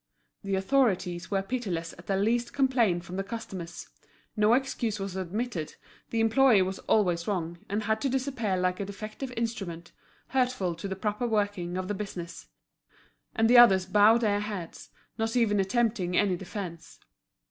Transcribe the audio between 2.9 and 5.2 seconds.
from the customers; no excuse was